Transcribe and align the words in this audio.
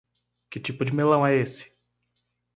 Que 0.49 0.59
tipo 0.59 0.83
de 0.83 0.93
melão 0.95 1.23
é 1.27 1.35
esse? 1.39 1.71